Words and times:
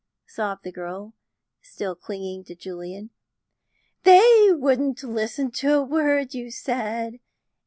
sobbed 0.25 0.63
the 0.63 0.71
girl, 0.71 1.13
still 1.61 1.93
clinging 1.93 2.43
to 2.43 2.55
Julian. 2.55 3.11
"They 4.01 4.47
wouldn't 4.51 5.03
listen 5.03 5.51
to 5.61 5.75
a 5.75 5.83
word 5.83 6.33
you 6.33 6.49
said. 6.49 7.19